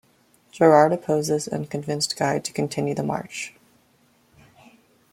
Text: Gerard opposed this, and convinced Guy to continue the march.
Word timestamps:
Gerard 0.51 0.93
opposed 0.93 1.29
this, 1.29 1.45
and 1.45 1.69
convinced 1.69 2.17
Guy 2.17 2.39
to 2.39 2.51
continue 2.53 2.95
the 2.95 3.03
march. 3.03 3.53